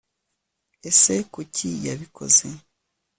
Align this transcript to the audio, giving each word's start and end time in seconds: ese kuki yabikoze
ese 0.89 1.15
kuki 1.33 1.69
yabikoze 1.85 2.47